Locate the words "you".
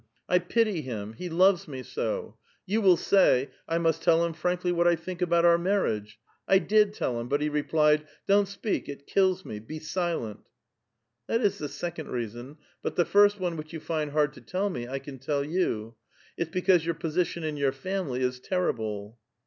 2.65-2.81, 13.73-13.79, 15.43-15.93